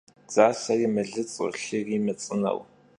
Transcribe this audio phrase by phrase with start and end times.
[0.27, 2.59] Dzaseri mılıts'u, lıri mıts'ıneu.